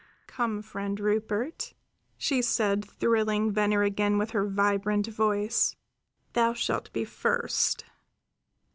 "Come, 0.25 0.63
friend 0.63 0.99
Rupert," 0.99 1.75
she 2.17 2.41
said, 2.41 2.83
thrilling 2.83 3.51
Venner 3.51 3.83
again 3.83 4.17
with 4.17 4.31
her 4.31 4.47
vibrant 4.49 5.05
voice, 5.05 5.75
"thou 6.33 6.53
shalt 6.55 6.91
be 6.91 7.05
first. 7.05 7.85